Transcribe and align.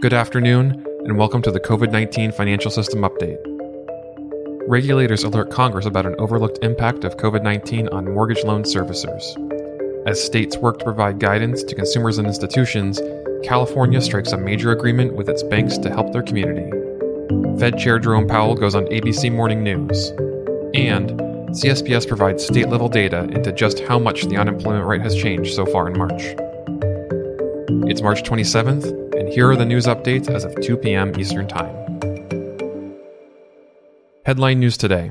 Good 0.00 0.14
afternoon, 0.14 0.86
and 1.06 1.18
welcome 1.18 1.42
to 1.42 1.50
the 1.50 1.58
COVID 1.58 1.90
19 1.90 2.30
Financial 2.30 2.70
System 2.70 3.00
Update. 3.00 3.36
Regulators 4.68 5.24
alert 5.24 5.50
Congress 5.50 5.86
about 5.86 6.06
an 6.06 6.14
overlooked 6.20 6.60
impact 6.62 7.02
of 7.02 7.16
COVID 7.16 7.42
19 7.42 7.88
on 7.88 8.14
mortgage 8.14 8.44
loan 8.44 8.62
servicers. 8.62 9.24
As 10.06 10.24
states 10.24 10.56
work 10.56 10.78
to 10.78 10.84
provide 10.84 11.18
guidance 11.18 11.64
to 11.64 11.74
consumers 11.74 12.16
and 12.16 12.28
institutions, 12.28 13.00
California 13.42 14.00
strikes 14.00 14.30
a 14.30 14.36
major 14.36 14.70
agreement 14.70 15.16
with 15.16 15.28
its 15.28 15.42
banks 15.42 15.76
to 15.78 15.90
help 15.90 16.12
their 16.12 16.22
community. 16.22 16.70
Fed 17.58 17.76
Chair 17.76 17.98
Jerome 17.98 18.28
Powell 18.28 18.54
goes 18.54 18.76
on 18.76 18.84
ABC 18.84 19.32
Morning 19.32 19.64
News. 19.64 20.10
And 20.74 21.10
CSBS 21.58 22.06
provides 22.06 22.46
state 22.46 22.68
level 22.68 22.88
data 22.88 23.24
into 23.32 23.50
just 23.50 23.80
how 23.80 23.98
much 23.98 24.26
the 24.26 24.36
unemployment 24.36 24.86
rate 24.86 25.02
has 25.02 25.16
changed 25.16 25.54
so 25.54 25.66
far 25.66 25.88
in 25.88 25.98
March. 25.98 26.22
It's 27.90 28.00
March 28.00 28.22
27th, 28.22 29.07
and 29.28 29.34
here 29.34 29.50
are 29.50 29.56
the 29.56 29.66
news 29.66 29.84
updates 29.84 30.30
as 30.30 30.44
of 30.44 30.58
2 30.62 30.78
p.m. 30.78 31.12
Eastern 31.20 31.46
Time. 31.46 31.74
Headline 34.24 34.58
news 34.58 34.78
today 34.78 35.10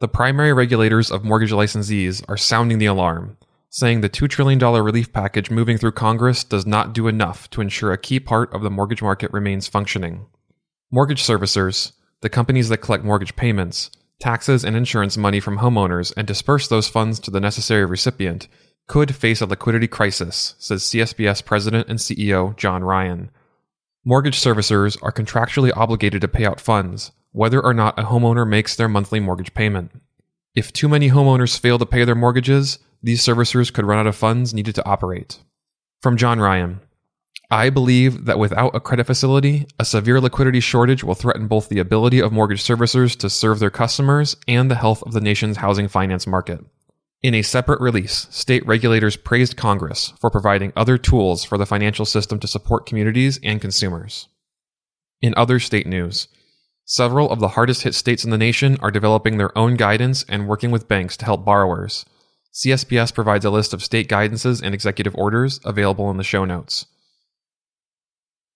The 0.00 0.08
primary 0.08 0.52
regulators 0.52 1.12
of 1.12 1.22
mortgage 1.22 1.52
licensees 1.52 2.24
are 2.28 2.36
sounding 2.36 2.78
the 2.78 2.86
alarm, 2.86 3.36
saying 3.68 4.00
the 4.00 4.08
$2 4.08 4.28
trillion 4.28 4.58
relief 4.58 5.12
package 5.12 5.48
moving 5.48 5.78
through 5.78 5.92
Congress 5.92 6.42
does 6.42 6.66
not 6.66 6.92
do 6.92 7.06
enough 7.06 7.48
to 7.50 7.60
ensure 7.60 7.92
a 7.92 7.98
key 7.98 8.18
part 8.18 8.52
of 8.52 8.62
the 8.62 8.70
mortgage 8.70 9.00
market 9.00 9.32
remains 9.32 9.68
functioning. 9.68 10.26
Mortgage 10.90 11.22
servicers, 11.22 11.92
the 12.22 12.28
companies 12.28 12.68
that 12.68 12.78
collect 12.78 13.04
mortgage 13.04 13.36
payments, 13.36 13.92
taxes, 14.18 14.64
and 14.64 14.74
insurance 14.74 15.16
money 15.16 15.38
from 15.38 15.58
homeowners 15.58 16.12
and 16.16 16.26
disperse 16.26 16.66
those 16.66 16.88
funds 16.88 17.20
to 17.20 17.30
the 17.30 17.38
necessary 17.38 17.84
recipient, 17.84 18.48
could 18.90 19.14
face 19.14 19.40
a 19.40 19.46
liquidity 19.46 19.86
crisis, 19.86 20.56
says 20.58 20.82
CSBS 20.82 21.44
President 21.44 21.88
and 21.88 22.00
CEO 22.00 22.56
John 22.56 22.82
Ryan. 22.82 23.30
Mortgage 24.04 24.36
servicers 24.36 24.98
are 25.00 25.12
contractually 25.12 25.70
obligated 25.76 26.22
to 26.22 26.26
pay 26.26 26.44
out 26.44 26.60
funds, 26.60 27.12
whether 27.30 27.62
or 27.62 27.72
not 27.72 27.96
a 27.96 28.02
homeowner 28.02 28.44
makes 28.44 28.74
their 28.74 28.88
monthly 28.88 29.20
mortgage 29.20 29.54
payment. 29.54 29.92
If 30.56 30.72
too 30.72 30.88
many 30.88 31.08
homeowners 31.08 31.56
fail 31.56 31.78
to 31.78 31.86
pay 31.86 32.02
their 32.02 32.16
mortgages, 32.16 32.80
these 33.00 33.22
servicers 33.24 33.72
could 33.72 33.86
run 33.86 34.00
out 34.00 34.08
of 34.08 34.16
funds 34.16 34.52
needed 34.52 34.74
to 34.74 34.84
operate. 34.84 35.38
From 36.02 36.16
John 36.16 36.40
Ryan 36.40 36.80
I 37.48 37.70
believe 37.70 38.24
that 38.24 38.40
without 38.40 38.74
a 38.74 38.80
credit 38.80 39.06
facility, 39.06 39.68
a 39.78 39.84
severe 39.84 40.20
liquidity 40.20 40.58
shortage 40.58 41.04
will 41.04 41.14
threaten 41.14 41.46
both 41.46 41.68
the 41.68 41.78
ability 41.78 42.18
of 42.18 42.32
mortgage 42.32 42.64
servicers 42.64 43.16
to 43.18 43.30
serve 43.30 43.60
their 43.60 43.70
customers 43.70 44.36
and 44.48 44.68
the 44.68 44.74
health 44.74 45.04
of 45.04 45.12
the 45.12 45.20
nation's 45.20 45.58
housing 45.58 45.86
finance 45.86 46.26
market. 46.26 46.64
In 47.22 47.34
a 47.34 47.42
separate 47.42 47.82
release, 47.82 48.26
state 48.30 48.64
regulators 48.66 49.14
praised 49.14 49.54
Congress 49.54 50.14
for 50.18 50.30
providing 50.30 50.72
other 50.74 50.96
tools 50.96 51.44
for 51.44 51.58
the 51.58 51.66
financial 51.66 52.06
system 52.06 52.40
to 52.40 52.48
support 52.48 52.86
communities 52.86 53.38
and 53.42 53.60
consumers. 53.60 54.28
In 55.20 55.34
other 55.36 55.60
state 55.60 55.86
news, 55.86 56.28
several 56.86 57.30
of 57.30 57.38
the 57.38 57.48
hardest 57.48 57.82
hit 57.82 57.94
states 57.94 58.24
in 58.24 58.30
the 58.30 58.38
nation 58.38 58.78
are 58.80 58.90
developing 58.90 59.36
their 59.36 59.56
own 59.56 59.76
guidance 59.76 60.24
and 60.30 60.48
working 60.48 60.70
with 60.70 60.88
banks 60.88 61.18
to 61.18 61.26
help 61.26 61.44
borrowers. 61.44 62.06
CSBS 62.54 63.14
provides 63.14 63.44
a 63.44 63.50
list 63.50 63.74
of 63.74 63.84
state 63.84 64.08
guidances 64.08 64.62
and 64.62 64.72
executive 64.72 65.14
orders 65.14 65.60
available 65.62 66.10
in 66.10 66.16
the 66.16 66.24
show 66.24 66.46
notes. 66.46 66.86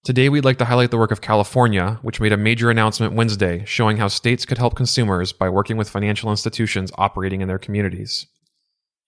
Today, 0.05 0.31
we'd 0.31 0.47
like 0.47 0.59
to 0.59 0.65
highlight 0.65 0.91
the 0.91 0.99
work 0.99 1.13
of 1.13 1.21
California, 1.21 1.99
which 2.01 2.21
made 2.21 2.33
a 2.33 2.39
major 2.39 2.71
announcement 2.71 3.13
Wednesday 3.13 3.63
showing 3.67 3.99
how 3.99 4.09
states 4.09 4.47
could 4.47 4.57
help 4.57 4.75
consumers 4.75 5.35
by 5.35 5.51
working 5.51 5.77
with 5.77 5.91
financial 5.91 6.31
institutions 6.31 6.91
operating 6.97 7.43
in 7.43 7.49
their 7.49 7.59
communities. 7.59 8.27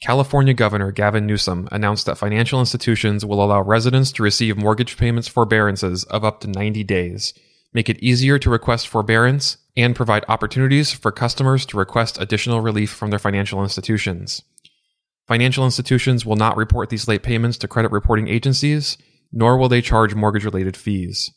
California 0.02 0.52
Governor 0.52 0.92
Gavin 0.92 1.26
Newsom 1.26 1.68
announced 1.72 2.04
that 2.06 2.18
financial 2.18 2.60
institutions 2.60 3.24
will 3.24 3.42
allow 3.42 3.62
residents 3.62 4.12
to 4.12 4.22
receive 4.22 4.56
mortgage 4.56 4.96
payments 4.96 5.26
forbearances 5.26 6.04
of 6.04 6.24
up 6.24 6.40
to 6.40 6.48
90 6.48 6.84
days, 6.84 7.32
make 7.72 7.88
it 7.88 8.02
easier 8.02 8.38
to 8.38 8.50
request 8.50 8.88
forbearance, 8.88 9.56
and 9.74 9.96
provide 9.96 10.24
opportunities 10.28 10.92
for 10.92 11.10
customers 11.10 11.64
to 11.66 11.78
request 11.78 12.20
additional 12.20 12.60
relief 12.60 12.90
from 12.90 13.10
their 13.10 13.18
financial 13.18 13.62
institutions. 13.62 14.42
Financial 15.26 15.64
institutions 15.64 16.24
will 16.24 16.36
not 16.36 16.56
report 16.56 16.90
these 16.90 17.08
late 17.08 17.22
payments 17.22 17.58
to 17.58 17.68
credit 17.68 17.90
reporting 17.90 18.28
agencies, 18.28 18.98
nor 19.32 19.56
will 19.56 19.68
they 19.68 19.82
charge 19.82 20.14
mortgage 20.14 20.44
related 20.44 20.76
fees. 20.76 21.32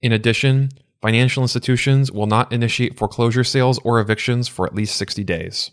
In 0.00 0.12
addition, 0.12 0.70
financial 1.02 1.42
institutions 1.42 2.10
will 2.10 2.26
not 2.26 2.52
initiate 2.52 2.98
foreclosure 2.98 3.44
sales 3.44 3.78
or 3.84 4.00
evictions 4.00 4.48
for 4.48 4.66
at 4.66 4.74
least 4.74 4.96
60 4.96 5.22
days. 5.24 5.70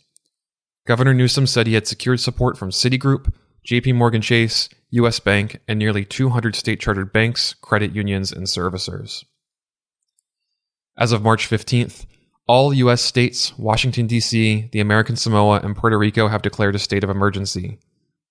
Governor 0.85 1.15
Newsom 1.15 1.47
said 1.47 1.65
he 1.65 1.73
had 1.73 1.87
secured 1.87 2.19
support 2.19 2.57
from 2.57 2.69
Citigroup, 2.69 3.33
JP 3.67 3.95
Morgan 3.95 4.21
Chase, 4.21 4.69
US 4.91 5.19
Bank, 5.19 5.59
and 5.67 5.79
nearly 5.79 6.05
200 6.05 6.55
state 6.55 6.79
chartered 6.79 7.11
banks, 7.11 7.55
credit 7.55 7.95
unions, 7.95 8.31
and 8.31 8.45
servicers. 8.45 9.23
As 10.97 11.11
of 11.11 11.23
March 11.23 11.49
15th, 11.49 12.05
all 12.47 12.71
US 12.71 13.01
states, 13.01 13.57
Washington, 13.57 14.05
D.C., 14.05 14.69
the 14.71 14.79
American 14.79 15.15
Samoa, 15.15 15.59
and 15.61 15.75
Puerto 15.75 15.97
Rico 15.97 16.27
have 16.27 16.43
declared 16.43 16.75
a 16.75 16.79
state 16.79 17.03
of 17.03 17.09
emergency. 17.09 17.79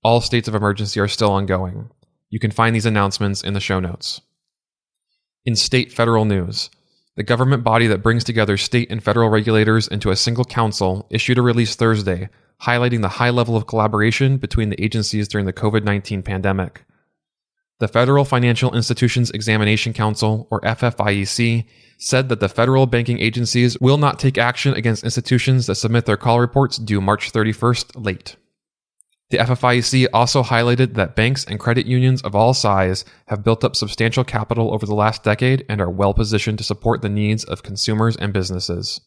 All 0.05 0.21
states 0.21 0.47
of 0.47 0.55
emergency 0.55 1.01
are 1.01 1.09
still 1.09 1.33
ongoing. 1.33 1.91
You 2.31 2.39
can 2.39 2.53
find 2.53 2.75
these 2.75 2.87
announcements 2.87 3.43
in 3.43 3.55
the 3.55 3.61
show 3.61 3.81
notes. 3.81 4.21
In 5.45 5.57
state 5.57 5.93
federal 5.93 6.25
news, 6.25 6.71
the 7.17 7.25
government 7.25 7.65
body 7.65 7.89
that 7.89 8.03
brings 8.03 8.23
together 8.23 8.57
state 8.57 8.91
and 8.91 9.03
federal 9.03 9.29
regulators 9.29 9.89
into 9.89 10.11
a 10.11 10.17
single 10.17 10.45
council 10.45 11.09
issued 11.11 11.39
a 11.39 11.43
release 11.43 11.75
Thursday 11.75 12.29
highlighting 12.65 13.03
the 13.03 13.09
high 13.09 13.31
level 13.31 13.57
of 13.57 13.67
collaboration 13.67 14.37
between 14.39 14.71
the 14.71 14.83
agencies 14.83 15.29
during 15.29 15.47
the 15.47 15.53
COVID 15.53 15.85
19 15.85 16.23
pandemic. 16.23 16.85
The 17.81 17.89
Federal 17.89 18.25
Financial 18.25 18.75
Institutions 18.75 19.31
Examination 19.31 19.93
Council, 19.93 20.47
or 20.51 20.61
FFIEC, 20.61 21.67
said 21.99 22.29
that 22.29 22.41
the 22.41 22.49
federal 22.49 22.87
banking 22.87 23.19
agencies 23.19 23.79
will 23.81 23.99
not 23.99 24.19
take 24.19 24.39
action 24.39 24.75
against 24.75 25.05
institutions 25.05 25.67
that 25.67 25.75
submit 25.75 26.07
their 26.07 26.17
call 26.17 26.41
reports 26.41 26.79
due 26.79 27.01
March 27.01 27.33
31st 27.33 28.05
late. 28.05 28.37
The 29.31 29.39
FFIEC 29.39 30.07
also 30.13 30.43
highlighted 30.43 30.95
that 30.95 31.17
banks 31.17 31.45
and 31.45 31.59
credit 31.59 31.87
unions 31.87 32.23
of 32.23 32.35
all 32.35 32.55
size 32.55 33.05
have 33.27 33.43
built 33.43 33.65
up 33.65 33.75
substantial 33.75 34.23
capital 34.23 34.73
over 34.73 34.87
the 34.87 34.95
last 34.95 35.25
decade 35.25 35.65
and 35.69 35.81
are 35.81 35.91
well 35.91 36.15
positioned 36.15 36.59
to 36.59 36.65
support 36.65 37.03
the 37.03 37.09
needs 37.09 37.43
of 37.43 37.63
consumers 37.63 38.17
and 38.17 38.33
businesses. 38.33 39.01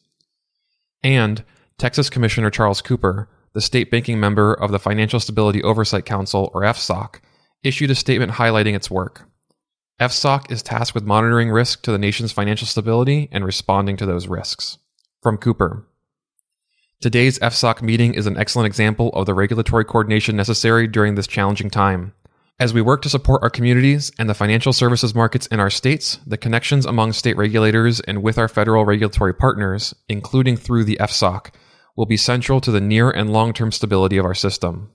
And 1.02 1.44
Texas 1.78 2.10
Commissioner 2.10 2.50
Charles 2.50 2.82
Cooper, 2.82 3.28
the 3.54 3.60
state 3.60 3.90
banking 3.90 4.20
member 4.20 4.54
of 4.54 4.70
the 4.70 4.78
Financial 4.78 5.20
Stability 5.20 5.62
Oversight 5.62 6.04
Council, 6.04 6.50
or 6.54 6.62
FSOC, 6.62 7.20
issued 7.62 7.90
a 7.90 7.94
statement 7.94 8.32
highlighting 8.32 8.74
its 8.74 8.90
work. 8.90 9.28
FSOC 10.00 10.50
is 10.50 10.62
tasked 10.62 10.94
with 10.94 11.04
monitoring 11.04 11.50
risk 11.50 11.82
to 11.82 11.90
the 11.90 11.98
nation's 11.98 12.30
financial 12.30 12.66
stability 12.66 13.28
and 13.32 13.44
responding 13.44 13.96
to 13.96 14.06
those 14.06 14.28
risks. 14.28 14.78
From 15.22 15.38
Cooper 15.38 15.88
Today's 17.00 17.38
FSOC 17.38 17.80
meeting 17.82 18.14
is 18.14 18.26
an 18.26 18.36
excellent 18.36 18.66
example 18.66 19.10
of 19.10 19.26
the 19.26 19.34
regulatory 19.34 19.84
coordination 19.84 20.34
necessary 20.34 20.88
during 20.88 21.14
this 21.14 21.28
challenging 21.28 21.70
time. 21.70 22.12
As 22.60 22.74
we 22.74 22.82
work 22.82 23.02
to 23.02 23.08
support 23.08 23.44
our 23.44 23.50
communities 23.50 24.10
and 24.18 24.28
the 24.28 24.34
financial 24.34 24.72
services 24.72 25.14
markets 25.14 25.46
in 25.46 25.60
our 25.60 25.70
states, 25.70 26.18
the 26.26 26.36
connections 26.36 26.86
among 26.86 27.12
state 27.12 27.36
regulators 27.36 28.00
and 28.00 28.20
with 28.20 28.36
our 28.36 28.48
federal 28.48 28.84
regulatory 28.84 29.32
partners, 29.32 29.94
including 30.08 30.56
through 30.56 30.82
the 30.82 30.98
FSOC, 31.00 31.52
will 31.98 32.06
be 32.06 32.16
central 32.16 32.60
to 32.60 32.70
the 32.70 32.80
near 32.80 33.10
and 33.10 33.32
long 33.32 33.52
term 33.52 33.72
stability 33.72 34.16
of 34.16 34.24
our 34.24 34.34
system. 34.34 34.88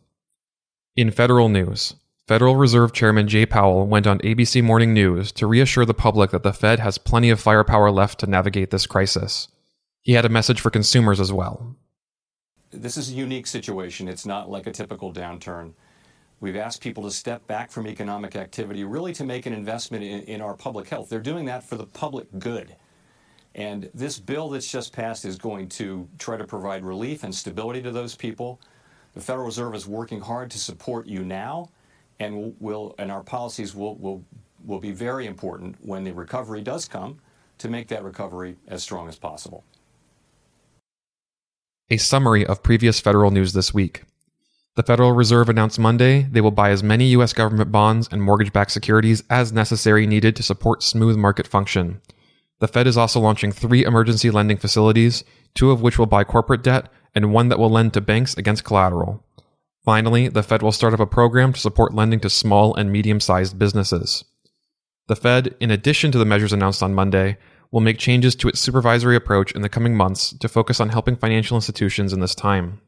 In 0.95 1.11
federal 1.11 1.49
news, 1.49 1.95
Federal 2.29 2.55
Reserve 2.55 2.93
Chairman 2.93 3.27
Jay 3.27 3.45
Powell 3.45 3.85
went 3.85 4.07
on 4.07 4.19
ABC 4.19 4.63
Morning 4.63 4.93
News 4.93 5.33
to 5.33 5.45
reassure 5.45 5.83
the 5.83 5.93
public 5.93 6.31
that 6.31 6.43
the 6.43 6.53
Fed 6.53 6.79
has 6.79 6.97
plenty 6.97 7.29
of 7.29 7.41
firepower 7.41 7.91
left 7.91 8.21
to 8.21 8.27
navigate 8.27 8.71
this 8.71 8.87
crisis. 8.87 9.49
He 9.99 10.13
had 10.13 10.23
a 10.23 10.29
message 10.29 10.61
for 10.61 10.69
consumers 10.69 11.19
as 11.19 11.33
well. 11.33 11.75
This 12.71 12.95
is 12.95 13.09
a 13.09 13.15
unique 13.15 13.47
situation. 13.47 14.07
It's 14.07 14.25
not 14.25 14.49
like 14.49 14.65
a 14.65 14.71
typical 14.71 15.11
downturn. 15.11 15.73
We've 16.39 16.55
asked 16.55 16.79
people 16.79 17.03
to 17.03 17.11
step 17.11 17.45
back 17.47 17.69
from 17.69 17.85
economic 17.85 18.37
activity, 18.37 18.85
really 18.85 19.11
to 19.13 19.25
make 19.25 19.45
an 19.45 19.51
investment 19.51 20.05
in, 20.05 20.21
in 20.21 20.41
our 20.41 20.53
public 20.53 20.87
health. 20.87 21.09
They're 21.09 21.19
doing 21.19 21.43
that 21.45 21.65
for 21.65 21.75
the 21.75 21.85
public 21.85 22.27
good. 22.39 22.77
And 23.55 23.89
this 23.93 24.17
bill 24.19 24.49
that's 24.49 24.71
just 24.71 24.93
passed 24.93 25.25
is 25.25 25.37
going 25.37 25.69
to 25.69 26.07
try 26.17 26.37
to 26.37 26.43
provide 26.43 26.83
relief 26.83 27.23
and 27.23 27.33
stability 27.33 27.81
to 27.83 27.91
those 27.91 28.15
people. 28.15 28.59
The 29.13 29.21
Federal 29.21 29.45
Reserve 29.45 29.75
is 29.75 29.87
working 29.87 30.21
hard 30.21 30.49
to 30.51 30.57
support 30.57 31.05
you 31.05 31.23
now, 31.23 31.69
and 32.19 32.55
will 32.59 32.95
and 32.97 33.11
our 33.11 33.21
policies 33.21 33.75
will 33.75 33.95
will 33.97 34.23
will 34.65 34.79
be 34.79 34.91
very 34.91 35.27
important 35.27 35.75
when 35.81 36.03
the 36.03 36.11
recovery 36.11 36.61
does 36.61 36.87
come 36.87 37.19
to 37.59 37.69
make 37.69 37.87
that 37.89 38.03
recovery 38.03 38.55
as 38.67 38.81
strong 38.81 39.07
as 39.07 39.17
possible. 39.17 39.63
A 41.89 41.97
summary 41.97 42.45
of 42.45 42.63
previous 42.63 42.99
federal 42.99 43.29
news 43.29 43.53
this 43.53 43.73
week. 43.73 44.03
The 44.75 44.83
Federal 44.83 45.11
Reserve 45.11 45.49
announced 45.49 45.77
Monday 45.77 46.23
they 46.23 46.41
will 46.41 46.49
buy 46.49 46.71
as 46.71 46.81
many 46.81 47.09
U.S. 47.09 47.33
government 47.33 47.71
bonds 47.71 48.09
and 48.11 48.23
mortgage 48.23 48.51
backed 48.51 48.71
securities 48.71 49.21
as 49.29 49.53
necessary 49.53 50.07
needed 50.07 50.35
to 50.37 50.43
support 50.43 50.81
smooth 50.81 51.15
market 51.15 51.45
function. 51.45 52.01
The 52.63 52.69
Fed 52.69 52.87
is 52.87 52.95
also 52.95 53.19
launching 53.19 53.51
three 53.51 53.83
emergency 53.83 54.31
lending 54.31 54.55
facilities, 54.55 55.25
two 55.53 55.71
of 55.71 55.81
which 55.81 55.99
will 55.99 56.05
buy 56.05 56.23
corporate 56.23 56.63
debt 56.63 56.89
and 57.13 57.33
one 57.33 57.49
that 57.49 57.59
will 57.59 57.69
lend 57.69 57.91
to 57.91 57.99
banks 57.99 58.37
against 58.37 58.63
collateral. 58.63 59.21
Finally, 59.83 60.29
the 60.29 60.43
Fed 60.43 60.61
will 60.61 60.71
start 60.71 60.93
up 60.93 61.01
a 61.01 61.05
program 61.05 61.51
to 61.51 61.59
support 61.59 61.93
lending 61.93 62.21
to 62.21 62.29
small 62.29 62.73
and 62.73 62.89
medium 62.89 63.19
sized 63.19 63.59
businesses. 63.59 64.23
The 65.09 65.15
The 65.15 65.19
Fed, 65.19 65.55
in 65.59 65.71
addition 65.71 66.13
to 66.13 66.17
the 66.17 66.23
measures 66.23 66.53
announced 66.53 66.81
on 66.81 66.93
Monday, 66.93 67.37
will 67.69 67.81
make 67.81 67.97
changes 67.97 68.33
to 68.37 68.47
its 68.47 68.61
supervisory 68.61 69.17
approach 69.17 69.51
in 69.51 69.61
the 69.61 69.67
coming 69.67 69.97
months 69.97 70.31
to 70.37 70.47
focus 70.47 70.79
on 70.79 70.87
helping 70.87 71.17
financial 71.17 71.57
institutions 71.57 72.13
in 72.13 72.21
this 72.21 72.33
time. 72.33 72.79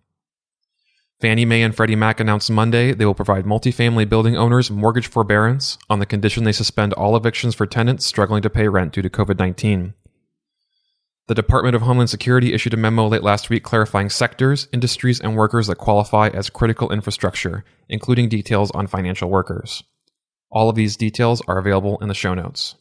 Fannie 1.22 1.46
Mae 1.46 1.62
and 1.62 1.74
Freddie 1.74 1.96
Mac 1.96 2.20
announced 2.20 2.52
Monday 2.52 2.94
they 2.94 3.06
will 3.06 3.16
provide 3.16 3.46
multifamily 3.46 4.08
building 4.08 4.36
owners 4.36 4.70
mortgage 4.70 5.08
forbearance 5.08 5.78
on 5.90 6.00
the 6.00 6.06
condition 6.06 6.44
they 6.44 6.52
suspend 6.52 6.92
all 6.94 7.16
evictions 7.16 7.56
for 7.56 7.66
tenants 7.66 8.06
struggling 8.06 8.42
to 8.42 8.50
pay 8.50 8.68
rent 8.68 8.94
due 8.94 9.02
to 9.02 9.10
COVID 9.10 9.40
19. 9.40 9.94
The 11.28 11.34
Department 11.34 11.76
of 11.76 11.82
Homeland 11.82 12.10
Security 12.10 12.54
issued 12.54 12.74
a 12.74 12.78
memo 12.78 13.08
late 13.08 13.24
last 13.24 13.50
week 13.50 13.64
clarifying 13.64 14.10
sectors, 14.10 14.68
industries, 14.72 15.20
and 15.20 15.36
workers 15.36 15.68
that 15.68 15.78
qualify 15.78 16.28
as 16.28 16.52
critical 16.52 16.92
infrastructure, 16.92 17.64
including 17.90 18.30
details 18.30 18.70
on 18.72 18.86
financial 18.86 19.30
workers. 19.30 19.84
All 20.52 20.70
of 20.70 20.76
these 20.76 20.98
details 20.98 21.42
are 21.48 21.58
available 21.58 21.98
in 22.00 22.10
the 22.10 22.14
show 22.14 22.36
notes. 22.36 22.76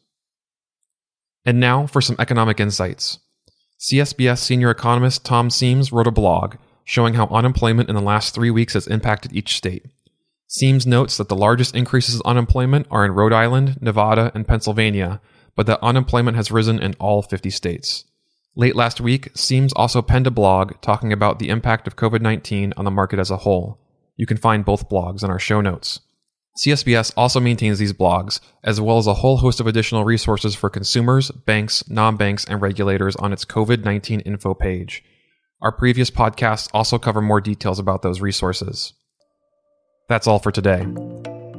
And 1.47 1.59
now 1.59 1.87
for 1.87 2.01
some 2.01 2.17
economic 2.19 2.61
insights. 2.61 3.19
CSBS 3.81 4.39
senior 4.39 4.71
economist 4.71 5.25
Tom 5.25 5.49
Siems 5.49 5.93
wrote 5.93 6.07
a 6.07 6.11
blog 6.11 6.57
showing 6.85 7.15
how 7.15 7.27
unemployment 7.27 7.89
in 7.89 7.95
the 7.95 8.03
last 8.03 8.35
three 8.35 8.51
weeks 8.51 8.75
has 8.75 8.87
impacted 8.87 9.33
each 9.33 9.57
state. 9.57 9.87
Siems 10.49 10.87
notes 10.87 11.17
that 11.17 11.29
the 11.29 11.37
largest 11.37 11.75
increases 11.75 12.17
in 12.17 12.21
unemployment 12.25 12.87
are 12.91 13.05
in 13.05 13.13
Rhode 13.13 13.33
Island, 13.33 13.79
Nevada, 13.81 14.31
and 14.35 14.47
Pennsylvania, 14.47 15.21
but 15.57 15.67
that 15.67 15.83
unemployment 15.83 16.37
has 16.37 16.51
risen 16.51 16.81
in 16.81 16.95
all 17.01 17.23
50 17.23 17.51
states. 17.51 18.05
Late 18.55 18.77
last 18.77 19.01
week, 19.01 19.33
Siems 19.35 19.73
also 19.75 20.01
penned 20.01 20.29
a 20.29 20.31
blog 20.31 20.81
talking 20.81 21.13
about 21.13 21.39
the 21.39 21.49
impact 21.49 21.89
of 21.89 21.97
COVID 21.97 22.21
19 22.21 22.75
on 22.77 22.85
the 22.85 22.91
market 22.91 23.19
as 23.19 23.31
a 23.31 23.39
whole. 23.39 23.81
You 24.17 24.27
can 24.27 24.37
find 24.37 24.65
both 24.65 24.89
blogs 24.89 25.25
in 25.25 25.31
our 25.31 25.41
show 25.41 25.61
notes. 25.61 26.01
CSBS 26.57 27.13
also 27.17 27.41
maintains 27.41 27.81
these 27.81 27.93
blogs, 27.93 28.39
as 28.63 28.81
well 28.81 28.99
as 28.99 29.09
a 29.09 29.15
whole 29.15 29.39
host 29.39 29.59
of 29.59 29.67
additional 29.67 30.05
resources 30.05 30.55
for 30.55 30.71
consumers, 30.71 31.33
banks, 31.33 31.89
non 31.91 32.17
banks, 32.17 32.45
and 32.45 32.63
regulators 32.63 33.17
on 33.17 33.33
its 33.33 33.45
COVID 33.45 33.85
19 33.85 34.21
info 34.21 34.55
page. 34.55 35.03
Our 35.65 35.73
previous 35.73 36.11
podcasts 36.11 36.69
also 36.75 36.99
cover 36.99 37.23
more 37.23 37.41
details 37.41 37.79
about 37.79 38.03
those 38.03 38.21
resources. 38.21 38.93
That's 40.11 40.27
all 40.27 40.39
for 40.39 40.53
today. 40.53 40.87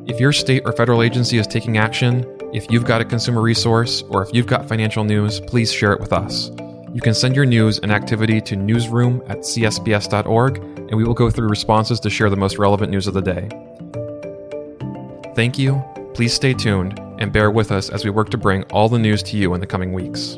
If 0.05 0.19
your 0.19 0.31
state 0.31 0.61
or 0.63 0.73
federal 0.73 1.01
agency 1.01 1.39
is 1.39 1.47
taking 1.47 1.79
action, 1.79 2.23
if 2.53 2.69
you've 2.69 2.85
got 2.85 3.01
a 3.01 3.05
consumer 3.05 3.41
resource, 3.41 4.03
or 4.09 4.21
if 4.21 4.29
you've 4.31 4.45
got 4.45 4.69
financial 4.69 5.03
news, 5.03 5.39
please 5.39 5.73
share 5.73 5.91
it 5.91 5.99
with 5.99 6.13
us. 6.13 6.51
You 6.93 7.01
can 7.01 7.15
send 7.15 7.35
your 7.35 7.47
news 7.47 7.79
and 7.79 7.91
activity 7.91 8.39
to 8.41 8.55
newsroom 8.55 9.23
at 9.25 9.39
csbs.org, 9.39 10.57
and 10.57 10.95
we 10.95 11.03
will 11.03 11.15
go 11.15 11.31
through 11.31 11.49
responses 11.49 11.99
to 12.01 12.11
share 12.11 12.29
the 12.29 12.37
most 12.37 12.59
relevant 12.59 12.91
news 12.91 13.07
of 13.07 13.15
the 13.15 13.23
day. 13.23 13.49
Thank 15.33 15.57
you, 15.57 15.83
please 16.13 16.31
stay 16.31 16.53
tuned, 16.53 16.99
and 17.17 17.33
bear 17.33 17.49
with 17.49 17.71
us 17.71 17.89
as 17.89 18.05
we 18.05 18.11
work 18.11 18.29
to 18.29 18.37
bring 18.37 18.65
all 18.65 18.87
the 18.87 18.99
news 18.99 19.23
to 19.23 19.37
you 19.37 19.55
in 19.55 19.61
the 19.61 19.67
coming 19.67 19.93
weeks. 19.93 20.37